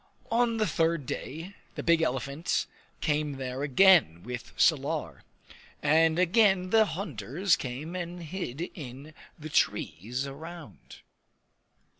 On 0.31 0.57
the 0.57 0.65
third 0.65 1.05
day 1.05 1.53
the 1.75 1.83
big 1.83 2.01
elephant 2.01 2.65
came 3.01 3.33
there 3.33 3.61
again, 3.61 4.23
with 4.23 4.51
Salar; 4.57 5.21
and 5.83 6.17
again 6.17 6.71
the 6.71 6.85
hunters 6.85 7.55
came 7.55 7.95
and 7.95 8.23
hid 8.23 8.61
in 8.73 9.13
the 9.37 9.49
trees 9.49 10.25
around. 10.25 11.01